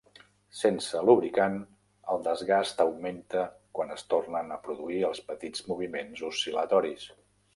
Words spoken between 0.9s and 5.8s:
lubricant, el desgast augmenta quan es tornen a produir els petits